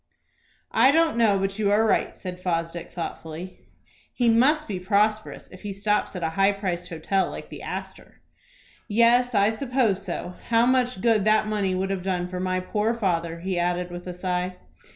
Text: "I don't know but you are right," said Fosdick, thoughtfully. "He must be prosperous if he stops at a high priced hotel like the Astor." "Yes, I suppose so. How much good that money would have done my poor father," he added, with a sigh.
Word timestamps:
"I 0.71 0.91
don't 0.91 1.15
know 1.15 1.37
but 1.37 1.59
you 1.59 1.69
are 1.69 1.85
right," 1.85 2.17
said 2.17 2.39
Fosdick, 2.39 2.91
thoughtfully. 2.91 3.67
"He 4.11 4.29
must 4.29 4.67
be 4.67 4.79
prosperous 4.79 5.47
if 5.51 5.61
he 5.61 5.71
stops 5.71 6.15
at 6.15 6.23
a 6.23 6.29
high 6.31 6.53
priced 6.53 6.89
hotel 6.89 7.29
like 7.29 7.49
the 7.51 7.61
Astor." 7.61 8.19
"Yes, 8.87 9.35
I 9.35 9.51
suppose 9.51 10.03
so. 10.03 10.33
How 10.47 10.65
much 10.65 11.01
good 11.01 11.23
that 11.25 11.45
money 11.45 11.75
would 11.75 11.91
have 11.91 12.01
done 12.01 12.27
my 12.41 12.59
poor 12.61 12.95
father," 12.95 13.41
he 13.41 13.59
added, 13.59 13.91
with 13.91 14.07
a 14.07 14.13
sigh. 14.15 14.55